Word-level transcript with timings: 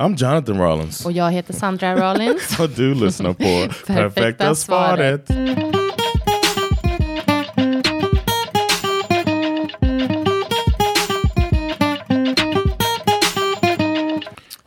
I'm 0.00 0.14
Jonathan 0.16 0.58
Rollins. 0.58 1.06
Och 1.06 1.12
jag 1.12 1.32
heter 1.32 1.54
Sandra 1.54 1.96
Rollins. 1.96 2.58
Och 2.60 2.70
du 2.70 2.94
lyssnar 2.94 3.32
på 3.32 3.72
Perfekta 3.86 4.54
svaret. 4.54 5.30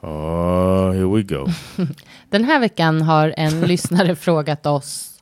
Oh, 0.01 0.91
here 0.91 1.15
we 1.15 1.21
go. 1.23 1.47
Den 2.29 2.43
här 2.43 2.59
veckan 2.59 3.01
har 3.01 3.33
en 3.37 3.61
lyssnare 3.61 4.15
frågat 4.15 4.65
oss. 4.65 5.19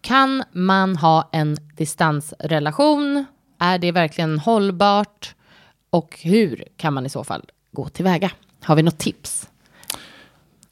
Kan 0.00 0.42
man 0.52 0.96
ha 0.96 1.28
en 1.32 1.56
distansrelation? 1.76 3.24
Är 3.58 3.78
det 3.78 3.92
verkligen 3.92 4.38
hållbart? 4.38 5.34
Och 5.90 6.18
hur 6.22 6.64
kan 6.76 6.94
man 6.94 7.06
i 7.06 7.08
så 7.08 7.24
fall 7.24 7.50
gå 7.72 7.88
tillväga? 7.88 8.30
Har 8.62 8.76
vi 8.76 8.82
något 8.82 8.98
tips? 8.98 9.48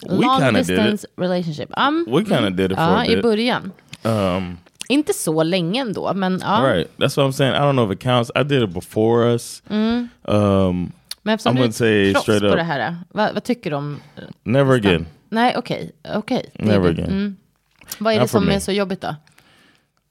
We 0.09 0.15
Long 0.15 0.55
distance 0.55 1.07
relationship. 1.17 1.71
Um, 1.77 2.05
We 2.09 2.25
kind 2.25 2.47
of 2.47 2.53
did 2.53 2.73
it 2.73 2.77
for 2.79 2.85
ja, 2.85 2.97
a 3.01 3.07
i 3.07 3.15
bit. 3.17 3.23
början. 3.23 3.73
Um, 4.03 4.59
Inte 4.89 5.13
så 5.13 5.43
länge 5.43 5.81
ändå, 5.81 6.15
men 6.15 6.41
ja. 6.43 6.63
Right. 6.75 6.91
That's 6.97 7.17
what 7.17 7.27
I'm 7.27 7.33
saying. 7.33 7.55
I 7.55 7.59
don't 7.59 7.73
know 7.73 7.93
if 7.93 7.97
it 7.97 8.03
counts. 8.03 8.31
I 8.35 8.43
did 8.43 8.63
it 8.63 8.71
before 8.71 9.33
us. 9.33 9.63
Mm. 9.69 10.09
Um, 10.23 10.93
Men 11.23 11.35
eftersom 11.35 11.57
I'm 11.59 11.79
du 11.79 11.87
är 12.09 12.13
proffs 12.13 12.27
på 12.27 12.33
up. 12.33 12.57
det 12.57 12.63
här, 12.63 12.97
vad, 13.09 13.35
vad 13.35 13.45
tycker 13.45 13.71
du 13.71 13.77
om? 13.77 14.01
eh, 14.17 14.23
never 14.43 14.75
again. 14.75 15.07
Nej, 15.29 15.55
okej. 15.57 15.93
Det 16.03 16.09
är 16.09 16.65
Never 16.67 16.81
det. 16.93 17.03
again. 17.03 17.11
Mm. 17.11 17.37
Vad 17.99 18.13
är 18.13 18.17
det 18.17 18.23
Not 18.23 18.31
for 18.31 18.39
som 18.39 18.47
me. 18.47 18.55
är 18.55 18.59
så 18.61 18.73
jobbigt 18.73 19.01
då? 19.01 19.09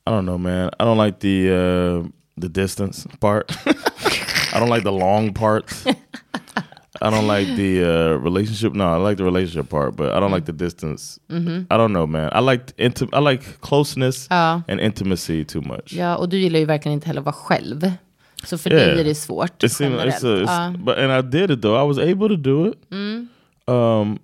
I 0.08 0.10
don't 0.10 0.22
know, 0.22 0.40
man. 0.40 0.68
I 0.68 0.84
don't 0.84 1.06
like 1.06 1.18
the 1.20 1.50
uh, 1.52 2.06
the 2.42 2.48
distance 2.48 3.10
part. 3.20 3.52
I 4.54 4.56
don't 4.60 4.70
like 4.76 4.84
the 4.84 4.92
long 4.92 5.34
parts. 5.34 5.84
I 7.02 7.10
don't 7.12 7.28
like 7.28 7.56
the 7.56 7.84
uh, 7.84 8.18
relationship. 8.24 8.74
No, 8.74 8.86
I 8.96 9.10
like 9.10 9.18
the 9.18 9.24
relationship 9.24 9.70
part, 9.70 9.96
but 9.96 10.08
I 10.08 10.20
don't 10.20 10.32
like 10.32 10.46
the 10.46 10.52
distance. 10.66 11.20
Mhm. 11.30 11.66
I 11.70 11.78
don't 11.78 11.92
know, 11.94 12.08
man. 12.08 12.32
I 12.34 12.40
like 12.52 12.74
inti- 12.78 13.10
I 13.14 13.32
like 13.32 13.44
closeness 13.62 14.28
Ja. 14.30 14.62
and 14.68 14.80
intimacy 14.82 15.44
too 15.46 15.62
much. 15.62 15.94
Ja, 15.94 16.16
och 16.18 16.30
du 16.30 16.38
gillar 16.38 16.60
ju 16.60 16.66
verkligen 16.66 16.94
inte 16.94 17.08
heller 17.08 17.22
att 17.22 17.26
vara 17.26 17.34
själv. 17.36 17.92
Så 18.44 18.58
för 18.58 18.74
Yeah. 18.74 18.88
dig 18.88 19.00
är 19.00 19.04
det 19.04 19.16
svårt 19.16 19.64
It 19.64 19.72
seemed, 19.72 20.00
it's 20.00 20.26
a, 20.26 20.44
it's, 20.44 20.74
Ja. 20.74 20.74
but 20.78 20.98
and 20.98 21.12
I 21.26 21.38
did 21.38 21.52
it 21.52 21.62
though. 21.62 21.84
I 21.84 21.88
was 21.88 21.98
able 21.98 22.28
to 22.30 22.36
do 22.36 22.68
it. 22.70 22.78
Mm. 22.92 23.28
Um, 23.68 24.20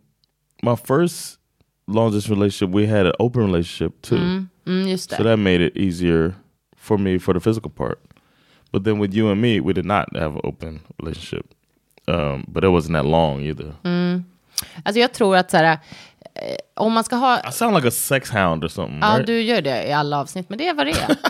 my 0.63 0.75
first 0.87 1.39
long 1.87 2.11
distance 2.11 2.29
relationship, 2.39 2.75
we 2.75 2.87
had 2.87 3.05
an 3.05 3.13
open 3.19 3.41
relationship 3.45 4.01
too. 4.01 4.15
Mm, 4.17 4.47
mm, 4.65 4.87
just 4.89 5.09
det. 5.09 5.15
So 5.17 5.23
that 5.23 5.39
made 5.39 5.65
it 5.67 5.77
easier 5.77 6.33
for 6.77 6.97
me 6.97 7.19
for 7.19 7.33
the 7.33 7.39
physical 7.39 7.71
part. 7.71 7.99
But 8.73 8.83
then 8.83 8.99
with 9.01 9.15
you 9.15 9.31
and 9.31 9.41
me, 9.41 9.59
we 9.61 9.73
did 9.73 9.85
not 9.85 10.05
have 10.15 10.33
an 10.35 10.41
open 10.43 10.79
relationship. 11.03 11.45
Um, 12.07 12.45
but 12.47 12.63
it 12.63 12.67
wasn't 12.69 12.93
that 12.93 13.05
long 13.05 13.41
either. 13.41 13.73
Mm. 13.83 14.25
Alltså 14.83 14.99
jag 14.99 15.13
tror 15.13 15.37
att 15.37 15.51
så 15.51 15.57
här, 15.57 15.63
eh, 16.33 16.55
om 16.73 16.93
man 16.93 17.03
ska 17.03 17.15
ha... 17.15 17.49
I 17.49 17.51
sound 17.51 17.75
like 17.75 17.87
a 17.87 17.91
sex 17.91 18.31
hound 18.31 18.63
or 18.63 18.67
something, 18.67 18.99
Ja, 19.01 19.07
right? 19.15 19.27
du 19.27 19.41
gör 19.41 19.61
det 19.61 19.87
i 19.87 19.93
alla 19.93 20.19
avsnitt, 20.19 20.49
men 20.49 20.57
det 20.57 20.67
är 20.67 20.73
vad 20.73 20.85
det 20.85 20.91
är. 20.91 21.15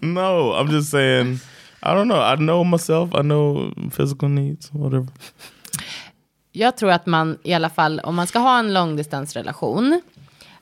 No, 0.00 0.52
I'm 0.54 0.70
just 0.72 0.90
saying. 0.90 1.34
I 1.82 1.86
don't 1.94 2.04
know. 2.08 2.20
I 2.20 2.36
know 2.36 2.64
myself. 2.66 3.10
I 3.14 3.22
know 3.22 3.72
physical 3.96 4.28
needs, 4.28 4.70
whatever. 4.72 5.06
Jag 6.52 6.76
tror 6.76 6.90
att 6.90 7.06
man 7.06 7.38
i 7.42 7.54
alla 7.54 7.70
fall, 7.70 8.00
om 8.00 8.14
man 8.14 8.26
ska 8.26 8.38
ha 8.38 8.58
en 8.58 8.74
långdistansrelation, 8.74 10.00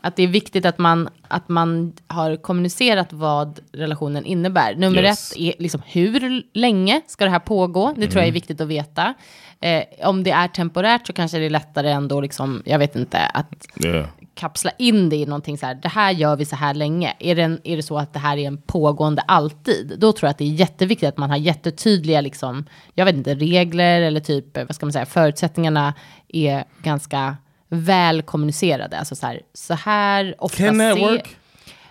att 0.00 0.16
det 0.16 0.22
är 0.22 0.26
viktigt 0.28 0.66
att 0.66 0.78
man, 0.78 1.08
att 1.28 1.48
man 1.48 1.92
har 2.06 2.36
kommunicerat 2.36 3.12
vad 3.12 3.60
relationen 3.72 4.24
innebär. 4.24 4.74
Nummer 4.74 5.02
Yes. 5.02 5.32
ett 5.32 5.38
är 5.38 5.54
liksom 5.58 5.82
hur 5.86 6.42
länge 6.54 7.00
ska 7.06 7.24
det 7.24 7.30
här 7.30 7.38
pågå? 7.38 7.86
Det 7.96 8.06
tror 8.06 8.14
jag 8.14 8.16
är 8.16 8.22
Mm. 8.22 8.34
viktigt 8.34 8.60
att 8.60 8.68
veta. 8.68 9.14
Eh, 9.60 9.82
om 10.08 10.22
det 10.24 10.30
är 10.30 10.48
temporärt 10.48 11.06
så 11.06 11.12
kanske 11.12 11.38
det 11.38 11.44
är 11.46 11.50
lättare 11.50 11.90
ändå, 11.90 12.20
liksom, 12.20 12.62
jag 12.66 12.78
vet 12.78 12.96
inte, 12.96 13.18
att 13.18 13.66
Yeah. 13.84 14.06
kapsla 14.34 14.70
in 14.78 15.08
det 15.08 15.16
i 15.16 15.26
någonting 15.26 15.58
så 15.58 15.66
här, 15.66 15.74
det 15.74 15.88
här 15.88 16.10
gör 16.10 16.36
vi 16.36 16.44
så 16.44 16.56
här 16.56 16.74
länge. 16.74 17.14
Är 17.18 17.34
det, 17.36 17.42
en, 17.42 17.60
är 17.64 17.76
det 17.76 17.82
så 17.82 17.98
att 17.98 18.12
det 18.12 18.18
här 18.18 18.36
är 18.36 18.46
en 18.46 18.62
pågående 18.62 19.22
alltid, 19.22 19.94
då 19.98 20.12
tror 20.12 20.26
jag 20.26 20.30
att 20.30 20.38
det 20.38 20.44
är 20.44 20.48
jätteviktigt 20.54 21.08
att 21.08 21.16
man 21.16 21.30
har 21.30 21.36
jättetydliga, 21.36 22.20
liksom, 22.20 22.64
jag 22.94 23.04
vet 23.04 23.14
inte, 23.16 23.34
regler 23.34 24.00
eller 24.02 24.20
typ, 24.20 24.56
vad 24.56 24.74
ska 24.74 24.86
man 24.86 24.92
säga, 24.92 25.06
förutsättningarna 25.06 25.94
är 26.28 26.64
ganska 26.82 27.36
väl 27.70 28.22
kommunicerade. 28.22 28.98
Alltså 28.98 29.16
så 29.16 29.26
här, 29.26 29.40
så 29.54 29.74
här 29.74 30.34
ofta 30.38 30.64
Can 30.64 30.78
that 30.78 30.94
se- 30.94 31.00
work? 31.00 31.36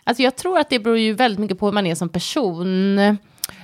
Alltså 0.04 0.24
jag 0.24 0.36
tror 0.36 0.60
att 0.60 0.70
det 0.70 0.80
beror 0.80 0.98
ju 0.98 1.14
väldigt 1.14 1.40
mycket 1.40 1.60
på 1.60 1.66
hur 1.66 1.74
man 1.74 1.88
är 1.88 1.96
som 1.96 2.10
person. 2.10 3.00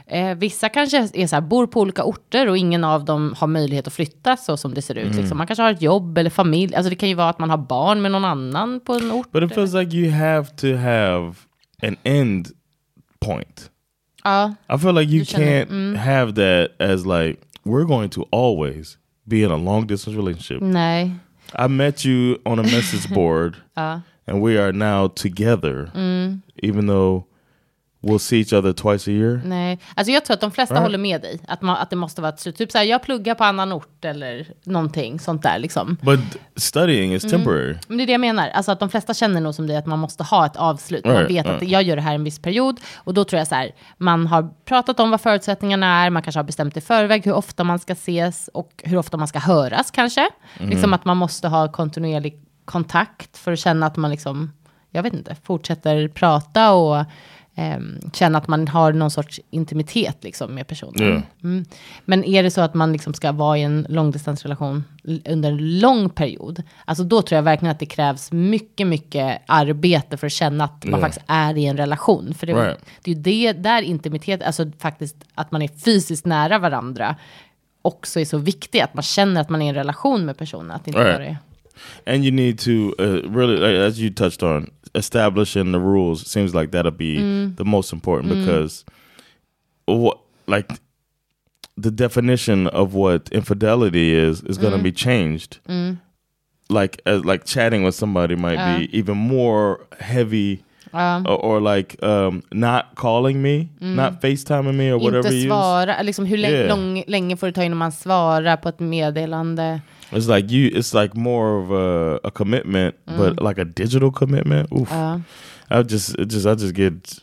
Eh, 0.08 0.36
vissa 0.36 0.70
kanske 0.70 0.98
är 1.14 1.28
så 1.28 1.36
här, 1.36 1.42
bor 1.42 1.68
på 1.68 1.82
olika 1.82 2.04
orter 2.04 2.48
och 2.48 2.58
ingen 2.58 2.84
av 2.84 3.06
dem 3.06 3.36
har 3.38 3.48
möjlighet 3.48 3.88
att 3.88 3.94
flytta 3.94 4.38
så 4.38 4.58
som 4.58 4.74
det 4.74 4.82
ser 4.82 4.96
ut. 4.96 5.06
Mm. 5.06 5.18
Liksom. 5.18 5.38
Man 5.38 5.48
kanske 5.48 5.64
har 5.64 5.72
ett 5.72 5.82
jobb 5.82 6.18
eller 6.18 6.30
familj. 6.30 6.76
Alltså 6.76 6.90
det 6.90 6.96
kan 6.96 7.10
ju 7.10 7.16
vara 7.16 7.30
att 7.30 7.40
man 7.40 7.50
har 7.50 7.58
barn 7.58 8.02
med 8.02 8.12
någon 8.12 8.26
annan 8.26 8.80
på 8.80 8.94
en 8.94 9.12
ort. 9.12 9.32
But 9.32 9.44
it 9.44 9.54
feels 9.54 9.74
like 9.74 9.98
you 9.98 10.12
have 10.12 10.46
to 10.46 10.76
have 10.76 11.34
an 11.82 11.96
end 12.04 12.48
point. 13.20 13.72
Ja. 14.24 14.54
I 14.76 14.78
feel 14.78 14.96
like 14.96 15.12
you 15.12 15.24
can't 15.24 15.70
mm. 15.70 15.96
have 15.96 16.34
that 16.34 16.82
as 16.90 17.06
like 17.06 17.40
we're 17.64 17.86
going 17.86 18.10
to 18.10 18.28
always 18.32 18.98
be 19.24 19.38
in 19.38 19.52
a 19.52 19.58
long 19.58 19.88
distance 19.88 20.18
relationship. 20.18 20.62
Nej. 20.62 21.12
I 21.58 21.68
met 21.68 22.04
you 22.06 22.40
on 22.46 22.60
a 22.60 22.64
message 22.64 23.10
board, 23.14 23.58
Ja. 23.78 24.02
and 24.28 24.42
we 24.42 24.58
are 24.58 24.72
now 24.74 25.08
together, 25.08 25.90
Mm. 25.94 26.42
even 26.64 26.88
though 26.88 27.26
we'll 28.06 28.20
see 28.20 28.38
each 28.40 28.54
other 28.54 28.74
twice 28.74 29.12
a 29.12 29.14
year. 29.14 29.42
Nej, 29.46 29.80
alltså 29.96 30.12
jag 30.12 30.26
tror 30.26 30.34
att 30.34 30.42
de 30.42 30.52
flesta 30.52 30.74
Right. 30.76 30.84
håller 30.84 30.98
med 30.98 31.22
dig. 31.22 31.40
Att, 31.48 31.62
man, 31.62 31.78
att 31.78 31.90
det 31.90 31.96
måste 31.96 32.22
vara 32.22 32.34
ett 32.34 32.40
slut. 32.40 32.58
Typ 32.58 32.72
så 32.72 32.78
här, 32.78 32.86
jag 32.86 33.04
pluggar 33.04 33.36
på 33.36 33.44
annan 33.44 33.74
ort 33.74 34.06
eller 34.06 34.48
någonting 34.64 35.20
sånt 35.20 35.44
där 35.44 35.60
liksom. 35.60 35.98
But 36.02 36.20
studying 36.56 37.14
is 37.14 37.24
Mm. 37.24 37.32
temporary. 37.32 37.76
Men 37.88 37.98
det 37.98 38.04
är 38.04 38.06
det 38.06 38.12
jag 38.12 38.22
menar. 38.22 38.50
Alltså 38.50 38.72
att 38.72 38.80
de 38.80 38.90
flesta 38.90 39.14
känner 39.14 39.42
nog 39.42 39.56
som 39.56 39.68
dig 39.68 39.78
att 39.78 39.86
man 39.86 40.00
måste 40.00 40.24
ha 40.24 40.46
ett 40.46 40.56
avslut. 40.56 41.06
Man 41.06 41.14
Right, 41.16 41.30
vet 41.32 41.46
att 41.46 41.52
right. 41.62 41.72
jag 41.72 41.84
gör 41.84 41.96
det 41.96 42.02
här 42.02 42.16
en 42.16 42.24
viss 42.24 42.40
period. 42.40 42.80
Och 42.96 43.14
då 43.14 43.24
tror 43.24 43.38
jag 43.38 43.48
så 43.48 43.56
här, 43.56 43.72
man 43.98 44.28
har 44.28 44.50
pratat 44.66 45.00
om 45.00 45.12
vad 45.12 45.22
förutsättningarna 45.22 45.88
är. 46.06 46.10
Man 46.10 46.22
kanske 46.22 46.40
har 46.40 46.44
bestämt 46.44 46.78
i 46.78 46.82
förväg 46.82 47.26
hur 47.26 47.34
ofta 47.34 47.64
man 47.64 47.80
ska 47.80 47.94
ses 47.94 48.50
och 48.54 48.72
hur 48.84 48.98
ofta 48.98 49.18
man 49.18 49.28
ska 49.28 49.40
höras 49.40 49.92
kanske. 49.92 50.30
Mm. 50.60 50.70
Liksom 50.70 50.94
att 50.94 51.06
man 51.06 51.18
måste 51.18 51.48
ha 51.48 51.72
kontinuerlig 51.72 52.40
kontakt 52.66 53.38
för 53.38 53.52
att 53.52 53.60
känna 53.60 53.86
att 53.86 53.98
man 53.98 54.12
liksom, 54.12 54.54
jag 54.92 55.04
vet 55.04 55.14
inte, 55.14 55.36
fortsätter 55.44 56.08
prata 56.08 56.74
och 56.74 57.06
ehm, 57.56 58.00
känna 58.14 58.38
att 58.38 58.48
man 58.48 58.68
har 58.68 58.94
någon 58.94 59.12
sorts 59.12 59.40
intimitet 59.50 60.24
liksom 60.24 60.56
med 60.56 60.68
personen. 60.68 61.02
Yeah. 61.04 61.22
Mm. 61.44 61.66
Men 62.06 62.24
är 62.24 62.44
det 62.44 62.52
så 62.52 62.62
att 62.62 62.74
man 62.74 62.92
liksom 62.94 63.14
ska 63.14 63.32
vara 63.32 63.58
i 63.58 63.62
en 63.62 63.86
långdistansrelation 63.90 64.84
under 65.26 65.50
en 65.52 65.80
lång 65.80 66.10
period, 66.10 66.64
alltså 66.86 67.04
då 67.04 67.22
tror 67.22 67.36
jag 67.36 67.44
verkligen 67.44 67.72
att 67.72 67.80
det 67.80 67.86
krävs 67.86 68.32
mycket, 68.32 68.88
mycket 68.88 69.42
arbete 69.46 70.18
för 70.18 70.28
att 70.28 70.34
känna 70.34 70.64
att 70.64 70.84
man 70.86 70.90
Yeah. 70.90 71.02
faktiskt 71.02 71.26
är 71.28 71.58
i 71.58 71.66
en 71.66 71.78
relation. 71.78 72.34
För 72.34 72.48
det, 72.48 72.54
Right. 72.54 72.80
det 73.04 73.12
är 73.12 73.34
ju 73.36 73.54
det 73.54 73.54
där 73.54 73.82
intimitet, 73.82 74.44
alltså 74.44 74.72
faktiskt 74.80 75.16
att 75.36 75.52
man 75.52 75.62
är 75.62 75.68
fysiskt 75.68 76.26
nära 76.26 76.60
varandra, 76.60 77.16
också 77.82 78.20
är 78.20 78.26
så 78.26 78.38
viktigt, 78.38 78.84
att 78.84 78.94
man 78.94 79.04
känner 79.04 79.42
att 79.42 79.50
man 79.50 79.62
är 79.62 79.66
i 79.66 79.70
en 79.70 79.76
relation 79.76 80.26
med 80.26 80.38
personen, 80.38 80.72
att 80.72 80.88
inte 80.88 81.00
Right. 81.00 81.18
bara 81.18 81.26
är... 81.26 81.38
And 82.06 82.24
you 82.26 82.32
need 82.32 82.60
to 82.60 82.72
uh, 82.72 83.36
really, 83.36 83.58
like, 83.58 83.86
as 83.88 84.00
you 84.00 84.14
touched 84.14 84.44
on, 84.44 84.70
establishing 84.96 85.72
the 85.72 85.80
rules 85.80 86.26
seems 86.28 86.54
like 86.56 86.72
that'll 86.72 86.92
be 86.92 87.18
Mm. 87.18 87.56
the 87.58 87.66
most 87.66 87.94
important 87.94 88.34
Mm. 88.34 88.40
because, 88.46 88.86
what 89.86 90.18
like 90.48 90.70
the 91.78 91.92
definition 91.92 92.68
of 92.68 92.94
what 92.94 93.30
infidelity 93.32 94.14
is 94.14 94.42
is 94.44 94.58
going 94.58 94.72
to 94.74 94.80
Mm. 94.80 94.84
be 94.84 94.92
changed. 94.92 95.58
Mm. 95.70 95.98
Like 96.70 97.02
as, 97.06 97.26
like 97.26 97.46
chatting 97.46 97.84
with 97.84 97.96
somebody 97.96 98.36
might 98.36 98.60
Ja. 98.60 98.78
be 98.78 98.98
even 99.00 99.18
more 99.18 99.78
heavy. 100.00 100.60
Ja. 100.94 101.22
Or, 101.26 101.46
or 101.46 101.60
like 101.76 101.98
um, 102.04 102.42
not 102.52 102.86
calling 102.96 103.42
me, 103.42 103.68
Mm. 103.82 103.96
not 103.96 104.22
FaceTiming 104.22 104.76
me 104.76 104.92
or 104.94 104.98
whatever 105.00 105.28
Inte 105.32 105.48
svara, 105.48 106.02
liksom 106.04 106.26
hur 106.26 106.38
Yeah. 106.38 106.70
lång, 106.70 107.04
länge 107.08 107.38
får 107.38 107.48
det 107.48 107.54
ta 107.54 107.64
innan 107.64 107.78
man 107.78 107.92
svarar 107.92 108.58
på 108.58 108.70
ett 108.70 108.80
meddelande? 108.80 109.82
It's 110.12 110.28
like 110.28 110.52
you. 110.52 110.70
It's 110.74 110.94
like 110.94 111.16
more 111.16 111.58
of 111.60 111.72
a, 111.72 112.20
a 112.24 112.32
commitment, 112.32 112.96
Mm. 113.08 113.18
but 113.18 113.42
like 113.44 113.62
a 113.62 113.66
digital 113.66 114.12
commitment. 114.12 114.72
Oof. 114.72 114.90
Ja. 114.92 115.20
I 115.70 115.82
just, 115.84 116.16
it 116.20 116.26
just, 116.30 116.46
I 116.46 116.56
just 116.56 116.74
get 116.76 117.22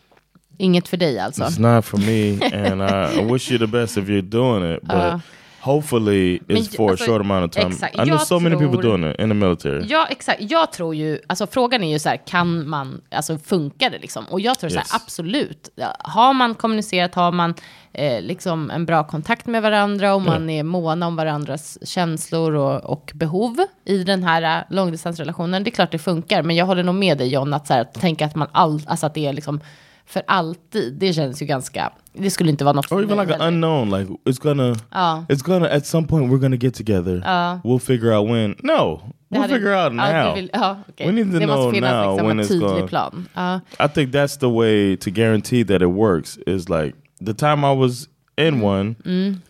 Inget 0.58 0.88
för 0.88 0.96
dig 0.96 1.18
alltså? 1.18 1.42
It's 1.44 1.58
not 1.60 1.84
for 1.84 1.98
me, 2.00 2.38
and 2.52 2.82
I, 2.82 3.20
I 3.20 3.24
wish 3.32 3.50
you 3.52 3.58
the 3.58 3.66
best 3.66 3.96
if 3.96 4.08
you're 4.08 4.22
doing 4.28 4.74
it, 4.74 4.80
but 4.82 4.96
Uh. 5.14 5.18
Hopefully 5.64 6.38
it's 6.48 6.76
for 6.76 6.90
alltså, 6.90 7.04
a 7.04 7.06
short 7.06 7.20
amount 7.20 7.44
of 7.44 7.50
time. 7.62 7.66
exakt. 7.74 7.94
I 7.98 8.04
know 8.04 8.18
so 8.18 8.40
many 8.40 8.56
people 8.56 8.72
tror- 8.82 8.82
doing 8.98 9.10
it 9.10 9.20
in 9.20 9.28
the 9.28 9.34
military. 9.34 9.84
Ja, 9.88 10.06
exakt. 10.10 10.40
Jag 10.40 10.72
tror 10.72 10.94
ju, 10.94 11.18
alltså 11.26 11.46
frågan 11.46 11.82
är 11.82 11.90
ju 11.92 11.98
så 11.98 12.08
här, 12.08 12.16
kan 12.26 12.68
man, 12.68 13.00
alltså 13.10 13.38
funkar 13.38 13.90
det 13.90 13.98
liksom? 13.98 14.24
Och 14.24 14.40
jag 14.40 14.58
tror 14.58 14.70
så 14.70 14.76
Yes. 14.76 14.92
här, 14.92 15.00
absolut. 15.04 15.68
Har 15.98 16.32
man 16.32 16.54
kommunicerat, 16.54 17.14
har 17.14 17.32
man 17.32 17.54
eh, 17.92 18.22
liksom 18.22 18.70
en 18.70 18.86
bra 18.86 19.04
kontakt 19.04 19.46
med 19.46 19.62
varandra 19.62 20.14
och 20.14 20.22
man 20.22 20.50
är 20.50 20.62
måna 20.62 21.06
om 21.06 21.16
varandras 21.16 21.78
känslor 21.88 22.54
och, 22.54 22.84
och 22.84 23.12
behov 23.14 23.56
i 23.84 24.04
den 24.04 24.22
här 24.24 24.58
eh, 24.58 24.64
långdistansrelationen, 24.70 25.64
det 25.64 25.70
är 25.70 25.72
klart 25.72 25.92
det 25.92 25.98
funkar. 25.98 26.42
Men 26.42 26.56
jag 26.56 26.66
håller 26.66 26.82
nog 26.82 26.94
med 26.94 27.18
dig 27.18 27.28
John, 27.28 27.54
att, 27.54 27.66
så 27.66 27.74
här, 27.74 27.84
tänka 27.84 28.26
att 28.26 28.34
man 28.34 28.48
all, 28.52 28.80
alltså 28.86 29.06
att 29.06 29.14
det 29.14 29.26
är 29.26 29.32
liksom 29.32 29.60
för 30.06 30.22
alltid, 30.26 30.94
det 30.94 31.12
känns 31.12 31.42
ju 31.42 31.46
ganska, 31.46 31.92
det 32.12 32.30
skulle 32.30 32.50
inte 32.50 32.64
vara 32.64 32.72
något 32.72 32.92
Or 32.92 33.02
even 33.02 33.18
like 33.18 33.34
an 33.34 33.40
unknown, 33.40 33.90
like 33.90 34.12
it's 34.24 34.42
gonna, 34.42 34.74
Ja. 34.90 35.24
it's 35.28 35.42
gonna 35.44 35.68
at 35.68 35.86
some 35.86 36.06
point 36.06 36.30
we're 36.32 36.38
gonna 36.40 36.56
get 36.56 36.74
together. 36.74 37.22
We'll 37.64 37.78
figure 37.80 38.16
out 38.16 38.28
when. 38.30 38.54
No, 38.62 39.00
Det 39.30 39.38
we'll 39.38 39.48
figure 39.48 39.74
out 39.84 39.92
ja, 39.94 40.24
now. 40.24 40.34
vill- 40.34 40.50
ja, 40.52 40.76
okej. 40.88 41.06
We 41.06 41.12
need 41.12 41.32
to 41.32 41.38
det 41.38 41.46
know 41.46 41.56
now 41.64 41.72
liksom 41.72 42.26
when 42.26 42.38
en 42.40 42.44
it's 42.46 42.60
gonna- 42.60 42.86
plan. 42.86 43.28
Ja. 43.34 43.60
I 43.84 43.88
think 43.88 44.12
that's 44.12 44.36
the 44.38 44.48
way 44.48 44.96
to 44.96 45.10
guarantee 45.10 45.64
that 45.64 45.82
it 45.82 45.88
works. 45.88 46.38
Is 46.46 46.68
like 46.68 46.92
the 47.26 47.34
time 47.34 47.64
I 47.72 47.76
was 47.76 48.08
in 48.36 48.62
one 48.64 48.94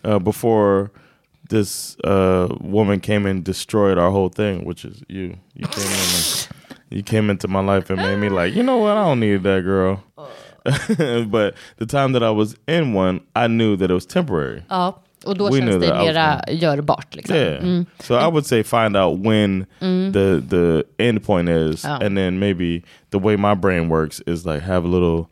uh, 0.03 0.19
before 0.19 0.89
this 1.49 1.97
uh, 2.03 2.47
woman 2.61 2.99
came 2.99 3.29
and 3.29 3.43
destroyed 3.45 3.97
our 3.97 4.11
whole 4.11 4.29
thing, 4.29 4.65
which 4.65 4.85
is 4.85 5.03
you. 5.09 5.35
You 5.55 5.67
came 5.67 5.85
in. 5.85 5.99
And, 6.15 6.47
you 6.89 7.03
came 7.03 7.29
into 7.31 7.47
my 7.47 7.59
life 7.75 7.89
and 7.93 8.01
made 8.01 8.17
me 8.19 8.29
like, 8.29 8.55
you 8.55 8.63
know 8.63 8.77
what? 8.77 8.97
I 8.97 9.03
don't 9.05 9.19
need 9.19 9.43
that 9.43 9.63
girl. 9.63 10.03
but 11.29 11.55
the 11.77 11.85
time 11.85 12.13
that 12.13 12.23
I 12.23 12.29
was 12.29 12.55
in 12.67 12.93
one, 12.93 13.21
I 13.35 13.47
knew 13.47 13.75
that 13.77 13.91
it 13.91 13.93
was 13.93 14.05
temporary. 14.05 14.63
Ja, 14.69 14.99
och 15.25 15.37
då 15.37 15.49
We 15.49 15.59
känns 15.59 15.81
det 15.81 15.93
mera 15.93 16.41
görbart. 16.47 17.15
Liksom. 17.15 17.35
Yeah. 17.35 17.63
Mm. 17.63 17.85
So 17.99 18.15
I 18.15 18.27
would 18.27 18.45
say 18.45 18.63
find 18.63 18.97
out 18.97 19.19
when 19.19 19.65
mm. 19.79 20.13
the 20.13 20.41
the 20.49 20.83
end 20.97 21.23
point 21.23 21.49
is, 21.49 21.85
Oh. 21.85 22.05
and 22.05 22.17
then 22.17 22.39
maybe 22.39 22.83
the 23.09 23.19
way 23.19 23.37
my 23.37 23.55
brain 23.55 23.89
works 23.89 24.21
is 24.27 24.45
like 24.45 24.61
have 24.63 24.85
a 24.85 24.89
little, 24.89 25.27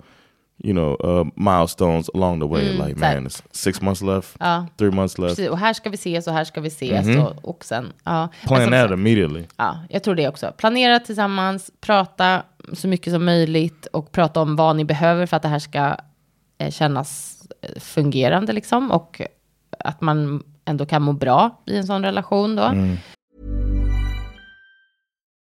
you 0.64 0.74
know, 0.74 1.20
uh, 1.20 1.28
milestones 1.36 2.10
along 2.14 2.40
the 2.42 2.48
way. 2.48 2.64
like 2.88 3.00
så 3.00 3.06
här. 3.06 3.16
man, 3.16 3.28
it's 3.28 3.42
six 3.52 3.82
months 3.82 4.02
left, 4.02 4.36
Ja. 4.40 4.66
three 4.78 4.92
months 4.92 5.18
left. 5.18 5.30
Precis, 5.36 5.50
och 5.50 5.58
här 5.58 5.74
ska 5.74 5.90
vi 5.90 5.96
ses 5.96 6.28
och 6.28 6.34
här 6.34 6.44
ska 6.44 6.62
vi 6.62 6.68
ses. 6.68 7.18
Och, 7.18 7.50
och 7.50 7.66
sen, 7.66 7.94
ja. 8.04 8.30
Plan 8.44 8.60
that 8.60 8.70
sagt- 8.70 8.94
immediately. 8.94 9.44
Ja, 9.58 9.78
jag 9.90 10.04
tror 10.04 10.16
det 10.16 10.28
också. 10.28 10.52
Planera 10.58 11.00
tillsammans, 11.00 11.72
prata 11.82 12.44
så 12.74 12.88
mycket 12.88 13.14
som 13.14 13.26
möjligt 13.26 13.86
och 13.86 14.12
prata 14.12 14.42
om 14.42 14.56
vad 14.56 14.76
ni 14.76 14.86
behöver 14.86 15.26
för 15.26 15.38
att 15.38 15.44
det 15.44 15.50
här 15.50 15.60
ska 15.60 15.96
eh, 16.58 16.72
kännas 16.72 17.38
eh, 17.62 17.80
fungerande 17.80 18.54
liksom. 18.54 18.92
Och 18.92 19.22
att 19.80 20.02
man 20.02 20.44
ändå 20.66 20.86
kan 20.86 21.02
må 21.02 21.14
bra 21.14 21.62
i 21.66 21.78
en 21.78 21.84
sån 21.88 22.04
relation 22.04 22.56
då. 22.56 22.74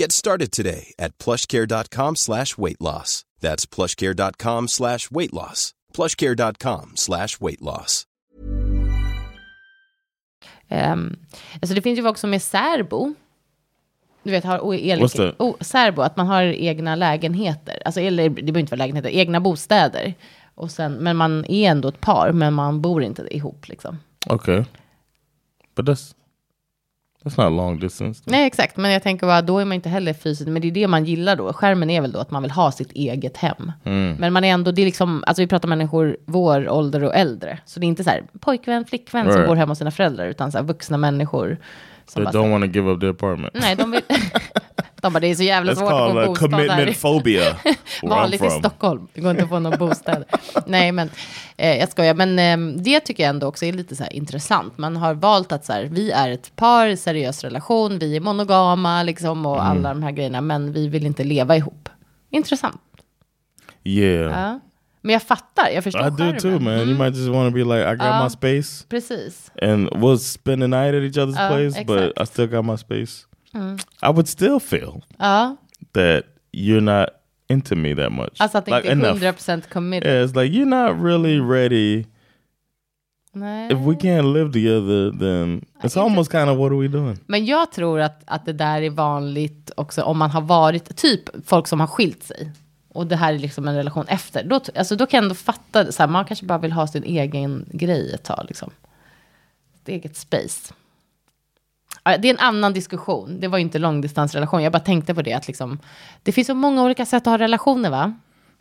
Get 0.00 0.12
started 0.12 0.50
today 0.52 0.92
at 0.98 1.18
plushcare.com 1.18 2.16
slash 2.16 2.58
weight 2.58 2.80
loss. 2.80 3.24
That's 3.40 3.66
plushcare.com 3.66 4.68
slash 4.68 5.10
weight 5.10 5.32
loss. 5.32 5.74
plushcare.com 5.94 6.92
slash 6.96 7.40
weight 7.40 7.60
loss. 7.60 8.06
Um, 10.70 11.16
alltså 11.60 11.74
det 11.74 11.82
finns 11.82 11.98
ju 11.98 12.02
folk 12.02 12.18
som 12.18 12.34
är 12.34 12.38
särbo. 12.38 13.14
Du 14.22 14.30
vet, 14.30 14.44
har 14.44 14.58
o- 14.64 14.72
What's 14.74 14.92
elika, 14.92 15.08
that? 15.18 15.34
o, 15.38 15.56
särbo, 15.60 16.02
att 16.02 16.16
man 16.16 16.26
har 16.26 16.42
egna 16.42 16.94
lägenheter. 16.96 17.82
Alltså, 17.84 18.00
eller 18.00 18.22
det 18.22 18.30
behöver 18.42 18.60
inte 18.60 18.70
vara 18.70 18.78
lägenheter, 18.78 19.08
egna 19.10 19.40
bostäder. 19.40 20.14
Och 20.54 20.70
sen, 20.70 20.92
men 20.92 21.16
man 21.16 21.44
är 21.48 21.70
ändå 21.70 21.88
ett 21.88 22.00
par, 22.00 22.32
men 22.32 22.54
man 22.54 22.80
bor 22.80 23.02
inte 23.02 23.36
ihop 23.36 23.68
liksom. 23.68 23.98
Okay, 24.26 24.64
but 25.76 25.86
that's 25.86 26.14
that's 27.24 27.44
not 27.44 27.52
long 27.56 27.78
distance. 27.78 28.22
Nej, 28.26 28.46
exakt. 28.46 28.76
Men 28.76 28.90
jag 28.90 29.02
tänker 29.02 29.26
bara, 29.26 29.42
då 29.42 29.58
är 29.58 29.64
man 29.64 29.74
inte 29.74 29.88
heller 29.88 30.12
fysiskt. 30.12 30.48
Men 30.50 30.62
det 30.62 30.68
är 30.68 30.72
det 30.72 30.88
man 30.88 31.04
gillar 31.04 31.36
då. 31.36 31.52
Skärmen 31.52 31.90
är 31.90 32.00
väl 32.00 32.12
då 32.12 32.18
att 32.18 32.30
man 32.30 32.42
vill 32.42 32.50
ha 32.50 32.72
sitt 32.72 32.92
eget 32.92 33.36
hem. 33.36 33.72
Men 34.18 34.32
man 34.32 34.44
är 34.44 34.48
ändå, 34.52 34.70
det 34.70 34.82
är 34.82 34.86
liksom, 34.86 35.24
alltså 35.26 35.42
vi 35.42 35.46
pratar 35.46 35.68
människor 35.68 36.16
vår 36.24 36.68
ålder 36.70 37.04
och 37.04 37.14
äldre. 37.16 37.58
Så 37.64 37.80
det 37.80 37.86
är 37.86 37.88
inte 37.88 38.04
så 38.04 38.10
här 38.10 38.22
pojkvän, 38.40 38.84
flickvän 38.84 39.24
som 39.26 39.32
Right. 39.34 39.46
bor 39.48 39.56
hemma 39.56 39.70
hos 39.70 39.78
sina 39.78 39.90
föräldrar. 39.90 40.26
Utan 40.26 40.52
så 40.52 40.58
här 40.58 40.64
vuxna 40.64 40.96
människor. 40.96 41.58
Som 42.06 42.24
They 42.24 42.32
don't 42.32 42.50
want 42.50 42.64
to 42.64 42.70
give 42.78 42.90
up 42.90 43.00
their 43.00 43.10
apartment. 43.10 43.54
nej, 43.54 43.76
de 43.76 43.90
vill... 43.90 44.00
de 45.02 45.12
bara, 45.12 45.20
det 45.20 45.26
är 45.26 45.34
så 45.34 45.42
jävla 45.42 45.72
That's 45.72 45.76
svårt 45.76 45.92
att 45.92 46.12
få 46.12 46.20
uh, 46.20 46.26
bostad 46.26 46.50
commitment 46.50 47.00
phobia. 47.02 47.56
Vanligt 48.02 48.44
i. 48.44 48.50
Stockholm. 48.50 49.08
Det 49.14 49.20
går 49.20 49.30
inte 49.30 49.42
att 49.42 49.48
få 49.48 49.58
någon 49.58 49.78
bostad. 49.78 50.24
Nej, 50.66 50.92
men 50.92 51.10
eh, 51.56 51.76
jag 51.78 51.88
skojar. 51.90 52.14
Men 52.14 52.38
eh, 52.38 52.76
det 52.82 53.00
tycker 53.00 53.22
jag 53.22 53.30
ändå 53.30 53.46
också 53.46 53.64
är 53.64 53.72
lite 53.72 53.96
så 53.96 54.02
här 54.02 54.12
intressant. 54.12 54.78
Man 54.78 54.96
har 54.96 55.14
valt 55.14 55.52
att 55.52 55.64
så 55.64 55.72
här, 55.72 55.84
vi 55.84 56.10
är 56.10 56.30
ett 56.30 56.56
par, 56.56 56.96
seriös 56.96 57.44
relation, 57.44 57.98
vi 57.98 58.16
är 58.16 58.20
monogama 58.20 59.02
liksom 59.02 59.46
och 59.46 59.56
Mm. 59.60 59.66
alla 59.70 59.88
de 59.88 60.02
här 60.02 60.10
grejerna. 60.10 60.40
Men 60.40 60.72
vi 60.72 60.88
vill 60.88 61.06
inte 61.06 61.24
leva 61.24 61.56
ihop. 61.56 61.88
Intressant. 62.30 62.80
Yeah. 63.84 64.40
Ja. 64.40 64.60
Men 65.00 65.12
jag 65.12 65.22
fattar, 65.22 65.68
jag 65.74 65.84
förstår 65.84 66.06
I 66.06 66.10
do 66.10 66.16
charmen. 66.16 66.38
too, 66.40 66.58
man. 66.58 66.78
You 66.88 66.98
might 66.98 67.16
just 67.16 67.28
want 67.28 67.52
to 67.52 67.54
be 67.54 67.64
like, 67.64 67.92
I 67.92 67.96
got 67.96 68.22
my 68.24 68.30
space, 68.30 68.84
Precis. 68.88 69.50
and 69.62 69.88
we'll 69.88 70.18
spend 70.18 70.62
the 70.62 70.66
night 70.68 70.94
at 70.94 71.02
each 71.02 71.16
other's 71.16 71.42
Ja, 71.42 71.48
place, 71.48 71.84
but 71.84 71.98
exakt. 72.00 72.20
I 72.20 72.26
still 72.26 72.46
got 72.46 72.64
my 72.64 72.76
space. 72.76 73.26
I 74.02 74.06
would 74.12 74.28
still 74.28 74.58
feel 74.60 75.02
Ja, 75.18 75.56
that 75.92 76.24
you're 76.52 76.80
not 76.80 77.08
into 77.48 77.76
me 77.76 77.94
that 77.96 78.12
much. 78.12 78.30
alltså 78.38 78.58
att 78.58 78.66
like 78.66 78.76
inte 78.92 79.06
är 79.06 79.10
enough. 79.10 79.22
100% 79.22 79.62
committed. 79.72 80.12
Yeah, 80.12 80.26
it's 80.28 80.42
like 80.42 80.58
you're 80.58 80.86
not 80.88 81.04
really 81.04 81.40
ready. 81.40 82.04
Nej. 83.34 83.66
If 83.72 83.78
we 83.78 83.94
can't 83.94 84.32
live 84.32 84.52
together, 84.52 85.18
then 85.18 85.64
it's 85.82 86.00
almost 86.00 86.30
kind 86.30 86.50
of 86.50 86.58
what 86.58 86.72
are 86.72 86.78
we 86.80 86.88
doing? 86.88 87.18
Men 87.26 87.46
jag 87.46 87.72
tror 87.72 88.00
att, 88.00 88.22
att 88.26 88.46
det 88.46 88.52
där 88.52 88.82
är 88.82 88.90
vanligt 88.90 89.70
också 89.76 90.02
om 90.02 90.18
man 90.18 90.30
har 90.30 90.40
varit, 90.40 90.96
typ 90.96 91.46
folk 91.46 91.66
som 91.66 91.80
har 91.80 91.86
skilt 91.86 92.22
sig. 92.22 92.52
Och 92.88 93.06
det 93.06 93.16
här 93.16 93.34
är 93.34 93.38
liksom 93.38 93.68
en 93.68 93.74
relation 93.76 94.04
efter. 94.08 94.44
Då, 94.44 94.60
alltså, 94.74 94.96
då 94.96 95.06
kan 95.06 95.18
jag 95.18 95.22
ändå 95.24 95.34
fatta, 95.34 95.92
så 95.92 96.02
här, 96.02 96.08
man 96.08 96.24
kanske 96.24 96.46
bara 96.46 96.58
vill 96.58 96.72
ha 96.72 96.86
sin 96.86 97.04
egen 97.04 97.66
grej 97.72 98.12
ett 98.14 98.22
tag. 98.24 98.44
Liksom. 98.48 98.70
Ett 99.82 99.88
eget 99.88 100.16
space. 100.16 100.74
Det 102.04 102.10
är 102.28 102.34
en 102.34 102.38
annan 102.38 102.72
diskussion. 102.72 103.40
Det 103.40 103.48
var 103.48 103.58
ju 103.58 103.62
inte 103.62 103.78
långdistansrelation. 103.78 104.62
Jag 104.62 104.72
bara 104.72 104.80
tänkte 104.80 105.14
på 105.14 105.22
det. 105.22 105.32
Att 105.32 105.46
liksom, 105.46 105.78
det 106.22 106.32
finns 106.32 106.46
så 106.46 106.54
många 106.54 106.82
olika 106.84 107.06
sätt 107.06 107.22
att 107.26 107.30
ha 107.30 107.38
relationer 107.38 107.90
va? 107.90 108.12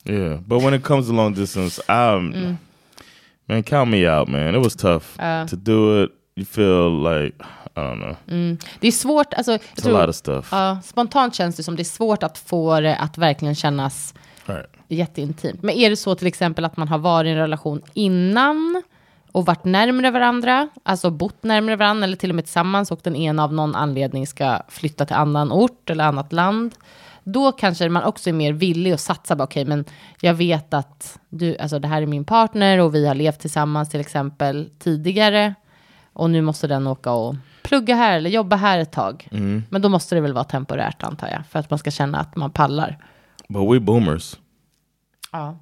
Yeah, 0.05 0.39
but 0.41 0.63
when 0.63 0.73
it 0.73 0.83
comes 0.83 1.07
to 1.07 1.13
long 1.13 1.33
distance, 1.33 1.81
I'm 1.88 2.33
Mm. 2.35 2.57
man, 3.45 3.63
count 3.63 3.91
me 3.91 4.09
out, 4.19 4.29
man. 4.29 4.55
It 4.55 4.63
was 4.63 4.75
tough 4.75 5.05
Uh. 5.19 5.47
to 5.47 5.55
do 5.55 6.03
it. 6.03 6.09
You 6.35 6.45
feel 6.45 7.03
like 7.03 7.35
I 7.75 7.79
don't 7.79 7.95
know, 8.01 8.15
Det 8.79 8.88
är 8.88 8.91
svårt. 8.91 9.33
Alltså, 9.33 9.51
it's 9.51 9.88
a 9.95 10.00
lot 10.01 10.09
of 10.09 10.15
stuff. 10.15 10.47
ja, 10.51 10.79
spontant 10.83 11.35
känns 11.35 11.55
det 11.55 11.63
som 11.63 11.75
det 11.75 11.81
är 11.81 11.83
svårt 11.83 12.23
att 12.23 12.38
få 12.38 12.79
det 12.79 12.95
att 12.95 13.17
verkligen 13.17 13.55
kännas 13.55 14.13
right. 14.45 14.65
jätteintimt. 14.88 15.63
Men 15.63 15.75
är 15.75 15.89
det 15.89 15.95
så 15.95 16.15
till 16.15 16.27
exempel 16.27 16.65
att 16.65 16.77
man 16.77 16.88
har 16.88 16.97
varit 16.97 17.27
i 17.27 17.31
en 17.31 17.38
relation 17.38 17.81
innan 17.93 18.83
och 19.31 19.45
varit 19.45 19.65
närmare 19.65 20.11
varandra, 20.11 20.69
alltså 20.83 21.09
bott 21.09 21.43
närmare 21.43 21.75
varandra 21.75 22.03
eller 22.03 22.17
till 22.17 22.29
och 22.29 22.35
med 22.35 22.45
tillsammans 22.45 22.91
och 22.91 23.00
den 23.03 23.15
ena 23.15 23.43
av 23.43 23.53
någon 23.53 23.75
anledning 23.75 24.27
ska 24.27 24.61
flytta 24.69 25.05
till 25.05 25.15
annan 25.15 25.51
ort 25.51 25.89
eller 25.89 26.03
annat 26.03 26.33
land. 26.33 26.75
Då 27.23 27.51
kanske 27.51 27.89
man 27.89 28.03
också 28.03 28.29
är 28.29 28.33
mer 28.33 28.53
villig 28.53 28.91
att 28.91 29.00
satsa. 29.00 29.35
bara, 29.35 29.43
Okej, 29.43 29.65
men 29.65 29.85
jag 30.21 30.33
vet 30.33 30.73
att 30.73 31.19
du, 31.29 31.57
alltså 31.57 31.79
det 31.79 31.88
här 31.88 32.01
är 32.01 32.05
min 32.05 32.25
partner 32.25 32.77
och 32.79 32.95
vi 32.95 33.07
har 33.07 33.15
levt 33.15 33.39
tillsammans 33.39 33.89
till 33.89 34.00
exempel 34.00 34.69
tidigare. 34.79 35.53
Och 36.13 36.29
nu 36.29 36.41
måste 36.41 36.67
den 36.67 36.88
åka 36.88 37.11
och 37.11 37.35
plugga 37.63 37.95
här 37.95 38.17
eller 38.17 38.29
jobba 38.29 38.55
här 38.55 38.79
ett 38.79 38.91
tag. 38.91 39.27
Mm. 39.31 39.63
Men 39.69 39.81
då 39.81 39.89
måste 39.89 40.15
det 40.15 40.21
väl 40.21 40.33
vara 40.33 40.43
temporärt 40.43 41.03
antar 41.03 41.27
jag. 41.27 41.41
För 41.50 41.59
att 41.59 41.69
man 41.69 41.79
ska 41.79 41.91
känna 41.91 42.17
att 42.17 42.35
man 42.35 42.51
pallar. 42.51 42.97
But 43.47 43.73
we 43.73 43.79
boomers. 43.79 44.35
Ja. 45.31 45.57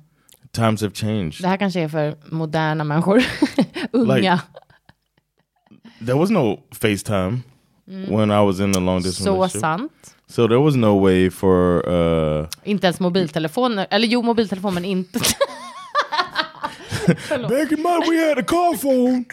Times 0.51 0.81
have 0.81 0.93
changed. 0.93 1.41
Det 1.41 1.47
här 1.47 1.57
kanske 1.57 1.79
är 1.79 1.87
för 1.87 2.15
moderna 2.31 2.83
människor. 2.83 3.23
Unga. 3.91 4.15
Like, 4.15 4.39
There 6.05 6.17
was 6.17 6.29
no 6.29 6.59
FaceTime 6.71 7.39
when 7.85 8.31
I 8.31 8.45
was 8.45 8.59
in 8.59 8.75
a 8.75 8.79
long 8.79 9.01
distance 9.01 9.29
Mm. 9.29 9.49
Så 9.49 9.59
sant. 9.59 10.15
So 10.27 10.47
there 10.47 10.59
was 10.59 10.75
no 10.75 11.03
way 11.03 11.29
for 11.29 11.89
uh 11.89 12.47
Inte 12.63 12.87
ens 12.87 12.99
mobiltelefoner. 12.99 13.87
Eller 13.89 14.07
jo, 14.07 14.21
mobiltelefon 14.21 14.73
men 14.73 14.85
inte. 14.85 15.19
back 17.27 17.71
in 17.71 17.81
my 17.81 17.99
we 18.09 18.29
had 18.29 18.37
a 18.37 18.43
car 18.43 18.77
phone. 18.77 19.25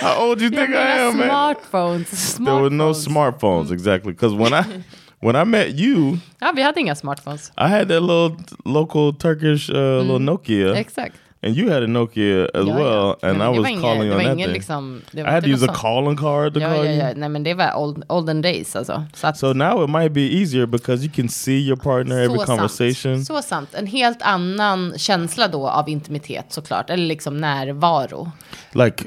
How 0.00 0.28
old 0.28 0.38
do 0.38 0.44
you 0.44 0.50
think 0.50 0.70
I 0.70 0.98
am, 0.98 1.16
man? 1.16 1.28
smartphones. 1.28 2.36
There 2.44 2.54
were 2.54 2.70
no 2.70 2.92
smartphones. 2.92 3.04
smartphones 3.06 3.72
exactly 3.72 4.12
because 4.12 4.34
when 4.34 4.52
I 4.52 4.64
when 5.22 5.36
I 5.36 5.44
met 5.44 5.68
you, 5.80 6.18
Ja, 6.40 6.52
vi 6.56 6.62
hade 6.62 6.80
inga 6.80 6.94
smartphones. 6.94 7.52
I 7.56 7.68
had 7.68 7.88
that 7.88 8.02
little 8.02 8.36
local 8.64 9.12
Turkish 9.12 9.70
uh, 9.70 9.76
little 10.02 10.18
Nokia, 10.18 10.74
Exakt. 10.76 11.16
and 11.42 11.56
you 11.56 11.70
had 11.70 11.82
a 11.82 11.86
Nokia 11.86 12.48
as 12.54 12.66
Ja, 12.66 12.72
ja. 12.72 12.76
well, 12.76 13.16
and 13.22 13.38
Men 13.38 13.54
I 13.54 13.58
was 13.58 13.68
ingen- 13.68 13.80
calling 13.82 14.10
det 14.10 14.16
on 14.16 14.24
that 14.24 14.36
thing. 14.36 14.52
liksom, 14.52 15.02
I 15.14 15.20
had 15.20 15.42
to 15.42 15.48
use 15.50 15.64
a 15.64 15.74
calling 15.74 16.16
card 16.16 16.54
to 16.54 16.60
Ja, 16.60 16.68
call 16.68 16.84
ja, 16.84 16.90
you. 16.92 16.98
ja. 17.00 17.12
Nej, 17.16 17.28
men 17.28 17.42
det 17.44 17.54
var 17.54 17.72
old, 17.76 18.04
olden 18.08 18.42
days 18.42 18.76
alltså. 18.76 19.04
Så, 19.14 19.32
So 19.34 19.52
now 19.52 19.84
it 19.84 19.90
might 19.90 20.12
be 20.12 20.20
easier 20.40 20.66
because 20.66 21.04
you 21.04 21.12
can 21.16 21.28
see 21.28 21.58
your 21.68 21.76
partner 21.76 22.18
every 22.22 22.38
så 22.38 22.46
conversation. 22.46 23.24
Sant. 23.24 23.26
Så 23.26 23.42
sant. 23.48 23.74
En 23.74 23.86
helt 23.86 24.22
annan 24.22 24.94
känsla 24.98 25.48
då 25.48 25.68
av 25.68 25.88
intimitet 25.88 26.46
såklart. 26.52 26.90
Eller 26.90 27.06
liksom 27.06 27.36
närvaro. 27.36 28.30
Like 28.72 29.04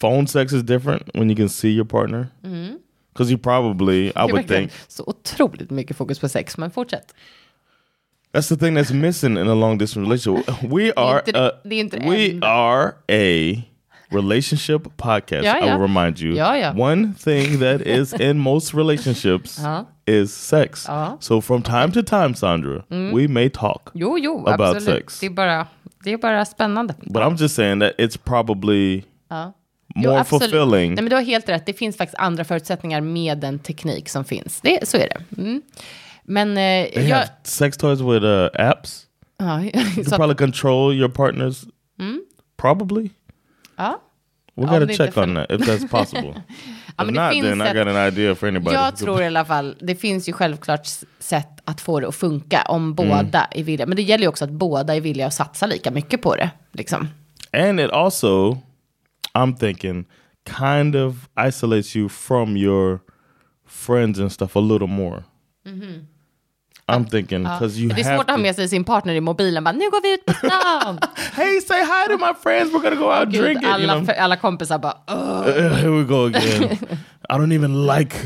phone 0.00 0.26
sex 0.26 0.52
is 0.52 0.62
different 0.62 1.02
when 1.14 1.30
you 1.30 1.36
can 1.36 1.48
see 1.48 1.70
your 1.70 1.84
partner. 1.86 2.26
Because 3.12 3.30
you 3.32 3.38
probably, 3.38 4.06
I 4.08 4.32
would 4.32 4.48
think, 4.48 4.70
så 4.88 5.04
otroligt 5.06 5.70
mycket 5.70 5.96
fokus 5.96 6.18
på 6.18 6.28
sex. 6.28 6.58
Men 6.58 6.70
fortsätt. 6.70 7.14
that's 8.32 8.48
the 8.48 8.56
thing 8.56 8.74
that's 8.74 8.92
missing 8.92 9.36
in 9.36 9.48
a 9.48 9.54
long 9.54 9.78
distance 9.78 10.04
relationship. 10.06 10.62
We 10.72 10.92
are, 10.96 11.22
inte- 11.26 11.46
a, 11.48 11.52
det 11.64 11.74
är 11.74 11.80
inte 11.80 11.98
det 11.98 12.10
we 12.10 12.46
are 12.46 12.94
a 13.08 13.62
relationship 14.10 14.96
podcast. 14.96 15.44
Ja, 15.44 15.58
I 15.58 15.70
will 15.70 15.80
remind 15.80 16.20
you. 16.20 16.34
Ja, 16.36 16.56
ja. 16.56 16.72
One 16.72 17.14
thing 17.24 17.58
that 17.58 17.80
is 17.86 18.12
in 18.12 18.38
most 18.38 18.74
relationships 18.74 19.58
Ja. 19.62 19.84
is 20.06 20.32
sex. 20.32 20.84
Ja. 20.88 21.16
So 21.20 21.40
from 21.40 21.62
time 21.62 21.90
to 21.92 22.02
time, 22.02 22.34
Sandra, 22.34 22.84
mm. 22.90 23.12
we 23.14 23.28
may 23.28 23.50
talk. 23.50 23.90
Jo, 23.94 24.16
jo, 24.18 24.46
About 24.46 24.76
absolut. 24.76 25.00
sex. 25.00 25.20
Det 25.20 25.26
är, 25.26 25.30
bara, 25.30 25.66
det 26.04 26.12
är 26.12 26.16
bara 26.18 26.44
spännande. 26.44 26.94
But 27.06 27.22
I'm 27.22 27.36
just 27.40 27.54
saying 27.54 27.80
that 27.80 27.92
it's 27.98 28.18
probably 28.24 29.02
Ja. 29.28 29.52
More 29.94 30.20
absolut. 30.20 30.42
fulfilling. 30.50 30.94
Nej, 30.94 31.02
men 31.02 31.10
du 31.10 31.16
har 31.16 31.22
helt 31.22 31.48
rätt. 31.48 31.66
Det 31.66 31.72
finns 31.72 31.96
faktiskt 31.96 32.18
andra 32.18 32.44
förutsättningar 32.44 33.00
med 33.00 33.38
den 33.38 33.58
teknik 33.58 34.08
som 34.08 34.24
finns. 34.24 34.60
Det, 34.60 34.88
så 34.88 34.96
är 34.96 35.08
det. 35.08 35.40
Mm. 35.42 35.62
Men 36.24 36.50
eh, 36.50 36.54
They 36.94 37.08
jag... 37.08 37.16
have 37.16 37.28
sex 37.44 37.76
toys 37.76 38.00
with 38.00 38.24
uh, 38.24 38.48
apps. 38.70 39.06
Ja, 39.38 39.60
You 39.64 39.72
can 39.94 40.04
probably 40.04 40.34
control 40.36 40.94
your 40.94 41.08
partners. 41.08 41.64
Probably. 42.56 43.10
ja. 43.76 44.00
We 44.54 44.62
gotta 44.66 44.80
det 44.86 44.96
check 44.96 45.16
on 45.16 45.34
that 45.34 45.50
if 45.50 45.60
that's 45.68 45.88
possible. 45.90 46.34
Ja, 46.96 47.04
if 47.04 47.10
not, 47.10 47.30
then 47.42 47.60
I 47.62 47.68
ett- 47.68 47.74
got 47.76 47.86
an 47.96 48.08
idea 48.08 48.34
for 48.34 48.48
anybody. 48.48 48.74
Jag 48.76 48.96
tror 48.96 49.22
i 49.22 49.26
alla 49.26 49.44
fall, 49.44 49.76
det 49.80 49.94
finns 49.94 50.28
ju 50.28 50.32
självklart 50.32 50.86
sätt 51.18 51.48
att 51.64 51.80
få 51.80 52.00
det 52.00 52.08
att 52.08 52.14
funka 52.14 52.62
om 52.68 52.82
Mm. 52.82 52.94
båda 52.94 53.48
är 53.50 53.62
villiga. 53.62 53.86
Men 53.86 53.96
det 53.96 54.02
gäller 54.02 54.22
ju 54.24 54.28
också 54.28 54.44
att 54.44 54.50
båda 54.50 54.96
är 54.96 55.00
villiga 55.00 55.26
att 55.26 55.34
satsa 55.34 55.66
lika 55.66 55.90
mycket 55.90 56.22
på 56.22 56.36
det. 56.36 56.50
Liksom. 56.72 57.08
And 57.52 57.80
it 57.80 57.90
also, 57.90 58.58
I'm 59.34 59.54
thinking, 59.54 60.04
kind 60.44 60.94
of 60.96 61.28
isolates 61.48 61.96
you 61.96 62.08
from 62.08 62.56
your 62.56 63.00
friends 63.66 64.18
and 64.18 64.32
stuff 64.32 64.56
a 64.56 64.60
little 64.60 64.88
more. 64.88 65.24
I'm 66.88 67.04
thinking 67.06 67.42
because 67.44 67.78
you 67.78 67.88
Mm-hmm. 67.88 67.96
Det 67.96 68.02
är 68.02 68.16
svårt 68.16 68.24
att 68.24 68.30
ha 68.30 68.36
med 68.42 68.54
sig 68.54 68.68
sin 68.68 68.84
partner 68.84 69.14
i 69.14 69.20
mobilen. 69.20 69.64
Bara, 69.64 69.72
nu 69.72 69.90
går 69.90 70.02
vi 70.02 70.14
ut 70.14 70.26
på 70.26 70.32
stan. 70.32 70.98
Hey, 71.32 71.60
say 71.60 71.80
hi 71.84 72.08
to 72.08 72.18
my 72.26 72.32
friends. 72.42 72.72
We're 72.72 72.82
gonna 72.82 72.96
go 72.96 73.12
out 73.20 73.30
drinking. 73.30 73.68
You 73.68 73.74
alla, 73.74 73.94
know? 73.94 74.04
för- 74.06 74.12
alla 74.12 74.36
kompisar 74.36 74.78
bara. 74.78 74.94
Uh, 75.10 75.44
here 75.76 75.90
we 75.90 76.04
go 76.04 76.26
again. 76.26 76.78
I 77.30 77.38
don't 77.38 77.52
even 77.52 77.86
like 77.86 78.16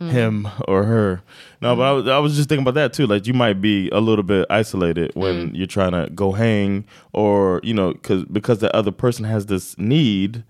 Mm-hmm. 0.00 0.10
him 0.10 0.48
or 0.66 0.82
her. 0.82 1.22
No, 1.62 1.76
but 1.76 1.82
I 1.82 1.86
mm-hmm. 1.86 1.96
was, 1.96 2.08
I 2.08 2.18
was 2.18 2.36
just 2.36 2.48
thinking 2.48 2.64
about 2.64 2.74
that 2.74 2.92
too. 2.92 3.06
Like 3.06 3.28
you 3.28 3.32
might 3.32 3.60
be 3.60 3.88
a 3.90 4.00
little 4.00 4.24
bit 4.24 4.44
isolated 4.50 5.12
when 5.14 5.50
mm. 5.50 5.56
you're 5.56 5.68
trying 5.68 5.92
to 5.92 6.10
go 6.12 6.32
hang, 6.32 6.84
or 7.12 7.60
you 7.62 7.74
know, 7.74 7.92
because 7.92 8.24
because 8.24 8.58
the 8.58 8.74
other 8.74 8.90
person 8.90 9.24
has 9.24 9.46
this 9.46 9.78
need 9.78 10.42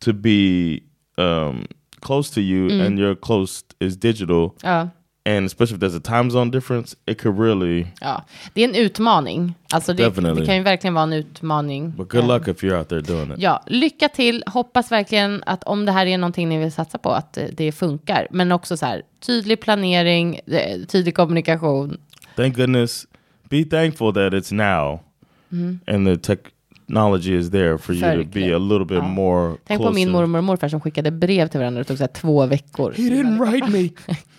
to 0.00 0.12
be 0.12 0.82
um, 1.16 1.64
close 2.02 2.28
to 2.30 2.42
you, 2.42 2.68
mm. 2.68 2.86
and 2.86 2.98
your 2.98 3.14
close 3.14 3.64
is 3.80 3.96
digital, 3.96 4.54
ja. 4.62 4.88
And 5.26 5.46
especially 5.46 5.74
if 5.76 5.80
there's 5.80 5.96
a 5.96 6.00
time 6.20 6.30
zone 6.30 6.50
difference, 6.50 6.96
it 7.06 7.20
could 7.22 7.38
really. 7.40 7.86
Ja, 8.00 8.24
det 8.54 8.64
är 8.64 8.68
en 8.68 8.74
utmaning. 8.74 9.54
Alltså 9.72 9.92
det, 9.92 10.04
Definitely. 10.04 10.40
det 10.40 10.46
kan 10.46 10.56
ju 10.56 10.62
verkligen 10.62 10.94
vara 10.94 11.02
en 11.02 11.12
utmaning. 11.12 11.90
But 11.96 12.08
good 12.08 12.20
Eh, 12.24 12.28
luck 12.28 12.48
if 12.48 12.62
you're 12.62 12.78
out 12.78 12.88
there 12.88 13.00
doing 13.00 13.32
it. 13.32 13.38
Ja, 13.38 13.62
lycka 13.66 14.08
till. 14.08 14.44
Hoppas 14.46 14.92
verkligen 14.92 15.42
att 15.46 15.64
om 15.64 15.86
det 15.86 15.92
här 15.92 16.06
är 16.06 16.18
någonting 16.18 16.48
ni 16.48 16.58
vill 16.58 16.72
satsa 16.72 16.98
på, 16.98 17.10
att 17.10 17.38
det, 17.52 17.72
funkar. 17.72 18.26
Men 18.30 18.52
också 18.52 18.76
så 18.76 18.86
här, 18.86 19.02
tydlig 19.20 19.60
planering, 19.60 20.40
eh, 20.46 20.80
tydlig 20.88 21.14
kommunikation. 21.14 21.96
thank 22.36 22.56
goodness 22.56 23.06
be 23.48 23.64
thankful 23.64 24.12
that 24.14 24.32
it's 24.32 24.54
now 24.54 25.00
and 25.86 26.06
the 26.06 26.16
technology 26.86 27.38
is 27.38 27.50
there 27.50 27.78
for 27.78 27.94
you 27.94 28.24
to 28.24 28.30
be 28.30 28.54
a 28.54 28.58
little 28.58 28.84
bit 28.84 29.02
more 29.04 29.56
Tänk 29.66 29.82
på 29.82 29.92
min 29.92 30.06
closer. 30.06 30.12
mormor 30.12 30.38
och 30.38 30.44
morfar 30.44 30.68
som 30.68 30.80
skickade 30.80 31.10
brev 31.10 31.48
till 31.48 31.60
varandra. 31.60 31.78
Det 31.78 31.84
tog 31.84 31.96
så 31.98 32.02
här 32.02 32.08
två 32.12 32.46
veckor. 32.46 32.92
he 32.92 33.02
didn't 33.02 33.38
write 33.40 33.66
me 33.70 33.78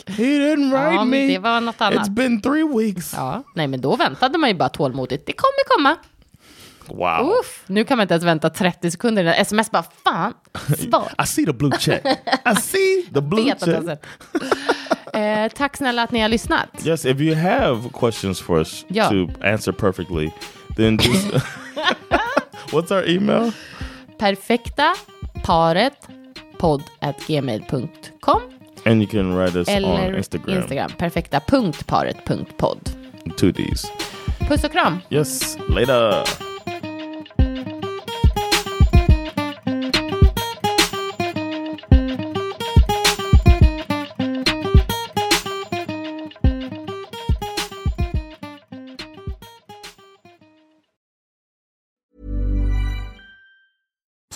he 0.06 0.24
didn't 0.24 0.72
write 0.72 0.96
Ja, 0.96 1.06
me 1.06 1.28
det 1.28 1.40
var 1.40 1.62
något 1.62 1.82
annat. 1.82 2.08
it's 2.08 2.10
been 2.14 2.42
three 2.42 2.64
weeks 2.78 3.14
Ja, 3.14 3.44
nej 3.56 3.68
men 3.68 3.82
då 3.82 3.96
väntade 3.96 4.38
man 4.38 4.50
ju 4.50 4.56
bara 4.56 4.70
tålmodigt. 4.70 5.26
Det 5.26 5.34
kommer 5.34 5.78
komma. 5.78 5.96
wow 6.88 7.30
Uff, 7.40 7.64
nu 7.68 7.84
kan 7.84 7.98
man 7.98 8.04
inte 8.04 8.14
ens 8.14 8.24
vänta 8.26 8.50
30 8.50 8.92
sekunder 8.92 9.22
innan 9.22 9.34
sms 9.34 9.72
bara 9.72 9.84
fan, 10.04 10.34
svar. 10.90 11.12
i 11.24 11.28
see 11.28 11.46
the 11.46 11.54
blue 11.54 11.72
check 11.80 12.06
i 12.06 12.56
see 12.62 13.06
the 13.14 13.22
blue 13.22 13.54
check 13.66 14.00
eh, 15.14 15.48
tack 15.56 15.78
snälla 15.78 16.04
att 16.04 16.12
ni 16.12 16.20
har 16.20 16.30
lyssnat. 16.30 16.68
yes 16.86 17.06
if 17.06 17.20
you 17.20 17.36
have 17.36 17.90
questions 17.94 18.42
for 18.42 18.58
us 18.60 18.86
Ja. 18.88 19.10
to 19.10 19.28
answer 19.44 19.72
perfectly 19.72 20.30
then 20.78 20.98
just 20.98 21.28
what's 22.72 22.92
our 22.92 23.06
email? 23.06 23.52
Perfekta 24.18 24.94
paret 25.44 25.94
podd 26.58 26.82
at 27.02 27.18
gmail.com 27.20 28.42
and 28.86 29.02
you 29.02 29.08
can 29.08 29.36
write 29.36 29.56
us 29.56 29.68
eller 29.68 29.88
on 29.88 30.14
instagram, 30.14 30.62
Instagram 30.64 30.98
perfekta.paret.podd. 30.98 32.80
two 33.38 33.52
d's. 33.52 33.86
Puss 34.48 34.64
och 34.64 34.72
kram. 34.72 35.00
yes 35.10 35.58
later 35.70 36.24